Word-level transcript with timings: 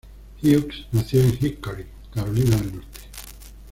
Hughes 0.41 0.87
nació 0.93 1.21
en 1.21 1.37
Hickory, 1.39 1.85
Carolina 2.11 2.55
del 2.57 2.77
Norte. 2.77 3.01